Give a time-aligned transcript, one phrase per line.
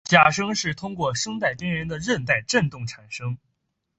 [0.05, 3.37] 假声是通过声带边缘的韧带振动产生。